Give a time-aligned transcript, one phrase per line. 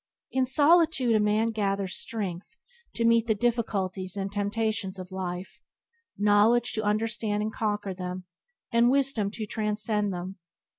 [0.31, 2.57] In solitude a man gathers strength
[2.95, 5.61] to meet the difficulties and temptations of life,
[6.17, 8.23] knowledge to understand and conquer them,
[8.71, 10.39] and wisdom to transcend them.